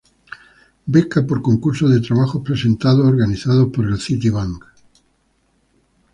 [0.93, 4.61] Beca por concurso de trabajos presentados organizado por Citibank.